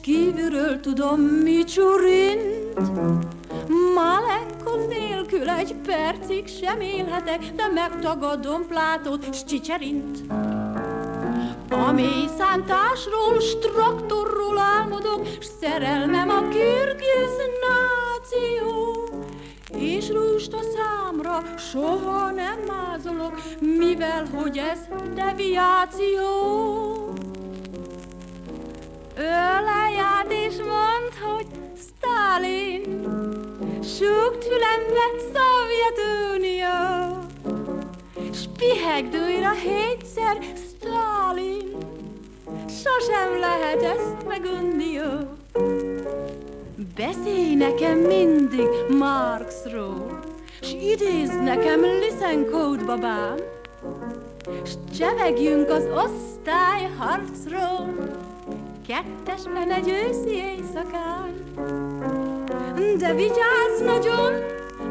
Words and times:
kívülről 0.00 0.80
tudom, 0.80 1.20
mi 1.20 1.64
csurint. 1.64 2.78
Malenkon 3.94 4.88
nélkül 4.88 5.48
egy 5.48 5.74
percig 5.74 6.48
sem 6.48 6.80
élhetek, 6.80 7.52
de 7.56 7.68
megtagadom 7.74 8.66
Plátót 8.68 9.34
s 9.34 9.44
Csicserint. 9.44 10.18
A 11.70 11.92
mély 11.92 12.28
szántásról, 12.38 13.40
s 13.40 13.58
traktorról 13.58 14.58
álmodok, 14.58 15.26
s 15.40 15.46
szerelmem 15.60 16.28
a 16.28 16.48
kirgiz 16.48 17.36
náció. 17.68 18.92
És 19.78 20.08
rúst 20.08 20.52
a 20.52 20.60
számra 20.76 21.42
soha 21.56 22.30
nem 22.30 22.58
mázolok, 22.66 23.42
mivel 23.60 24.26
hogy 24.34 24.58
ez 24.58 24.78
deviáció. 25.14 26.26
Ölej 29.18 29.98
át 29.98 30.30
és 30.30 30.56
mondd, 30.56 31.12
hogy 31.22 31.46
Stalin, 31.76 32.82
Súgt 33.82 34.44
fülembe 34.44 35.06
Szovjetunió, 35.32 36.78
S 38.32 38.44
pihegd 38.56 39.14
újra 39.14 39.52
hétszer 39.52 40.36
Stalin, 40.68 41.76
Sosem 42.68 43.38
lehet 43.40 43.82
ezt 43.82 44.26
megunnió. 44.28 45.36
Beszélj 46.94 47.54
nekem 47.54 47.98
mindig 47.98 48.68
Marxról, 48.98 50.20
S 50.60 50.72
idéz 50.72 51.30
nekem 51.44 51.84
Lysenkód 51.84 52.84
babám, 52.84 53.36
S 54.64 54.70
csevegjünk 54.98 55.68
az 55.70 55.84
osztály 55.84 56.90
harcról, 56.98 57.94
Kettesben 58.86 59.70
egy 59.70 59.88
őszi 59.88 60.30
éjszakán. 60.30 61.44
De 62.98 63.14
vigyázz 63.14 63.80
nagyon, 63.84 64.32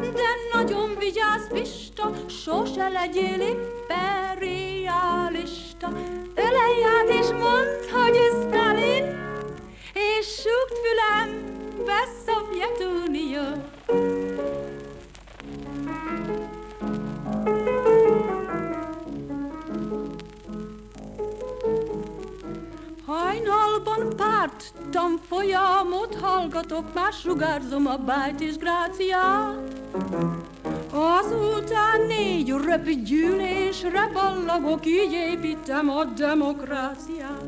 de 0.00 0.28
nagyon 0.52 0.96
vigyázz, 0.98 1.48
Pista, 1.52 2.12
Sose 2.28 2.88
legyél 2.88 3.40
imperialista. 3.40 5.88
Ölelj 6.34 6.84
át 6.84 7.08
és 7.08 7.26
mondd, 7.26 7.90
hogy 7.92 8.18
Stalin, 8.30 9.18
És 9.92 10.26
súgd 10.26 10.76
fülembe 10.82 12.08
Szovjetunió. 12.26 13.44
Hajnalban 23.06 24.16
párt 24.16 24.72
tanfolyamot 24.90 26.14
hallgatok, 26.20 26.94
már 26.94 27.12
sugárzom 27.12 27.86
a 27.86 27.96
bájt 27.96 28.40
és 28.40 28.56
gráciát. 28.56 29.80
Azután 30.92 32.00
négy 32.06 32.48
röpgyűlésre 32.48 34.10
ballagok, 34.12 34.86
így 34.86 35.12
építem 35.12 35.90
a 35.90 36.04
demokráciát. 36.04 37.44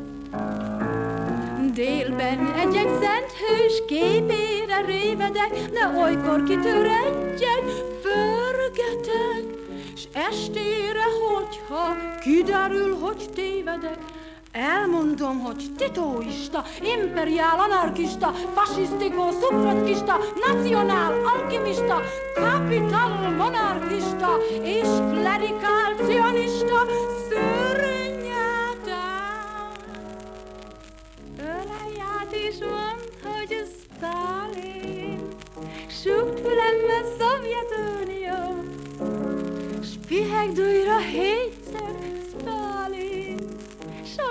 Délben 1.74 2.52
egy-egy 2.52 2.92
szent 3.00 3.32
hős 3.32 3.82
képére 3.86 4.80
révedek, 4.86 5.70
de 5.72 6.00
olykor 6.02 6.42
kitör 6.42 6.86
egy-egy 6.86 7.84
förgetek, 8.02 9.44
s 9.96 10.04
estére, 10.12 11.04
hogyha 11.28 11.96
kiderül, 12.20 12.98
hogy 13.00 13.30
tévedek, 13.34 13.98
Elmondom, 14.58 15.38
hogy 15.40 15.64
titoista, 15.76 16.64
imperiál, 16.80 17.58
anarkista, 17.58 18.32
fasisztikó, 18.54 19.30
szufratkista, 19.30 20.16
nacionál, 20.46 21.12
alkimista, 21.12 22.02
kapital, 22.34 23.30
monarchista 23.36 24.36
és 24.62 24.88
klerikál, 25.10 25.94
cionista, 26.06 26.86
szörnyetán. 27.28 28.88
Ölelj 31.38 32.00
át 32.20 32.32
és 32.32 32.58
mondd, 32.58 33.00
hogy 33.22 33.66
Stalin, 33.94 35.28
súgt 36.02 36.40
fülembe 36.40 36.98
Szovjetunió, 37.18 38.64
s 39.82 39.88
pihegd 40.08 40.58
újra 40.60 40.98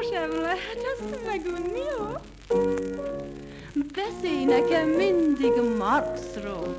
sosem 0.07 0.41
lehet 0.41 0.77
ezt 0.93 1.25
megunni, 1.25 1.81
jó? 1.97 2.05
Beszélj 3.73 4.45
nekem 4.45 4.87
mindig 4.87 5.51
Marxról, 5.77 6.75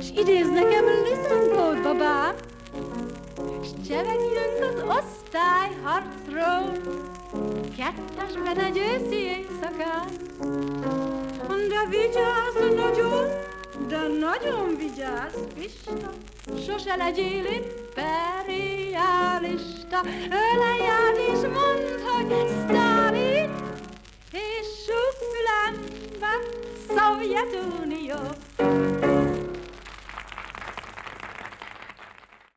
s 0.00 0.10
idéz 0.10 0.48
nekem 0.48 0.84
Lysenkód 1.04 1.82
babám, 1.82 2.34
s 3.62 3.68
csevegjünk 3.88 4.60
az 4.60 4.82
osztály 4.82 5.70
harcról, 5.82 6.72
kettesben 7.76 8.58
egy 8.58 8.78
őszi 8.78 9.16
éjszakán. 9.16 10.06
De 11.68 11.86
vigyázz 11.88 12.58
nagyon, 12.74 13.26
de 13.88 14.06
nagyon 14.20 14.76
vigyázz, 14.76 15.36
Pista, 15.54 16.10
sose 16.66 16.96
legyél 16.96 17.44
imperialista. 17.44 20.00
Ölelj 20.30 20.88
át 20.88 21.16
és 21.32 21.40
mondd, 22.18 22.32
hogy 22.32 22.48
Stalin, 22.48 23.50
és 24.32 24.66
súg 24.86 25.14
fülembe 25.30 26.32
Szovjetunió. 26.88 28.16